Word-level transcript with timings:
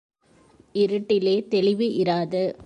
இருட்டிலே 0.73 1.47
தெளிவு 1.47 1.85
இராது. 1.85 2.55